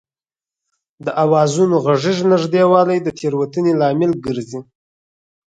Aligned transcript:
د 1.05 1.07
آوازونو 1.23 1.75
غږیز 1.85 2.19
نږدېوالی 2.33 2.97
د 3.01 3.07
تېروتنې 3.19 3.73
لامل 3.81 4.11
ګرځي 4.25 4.59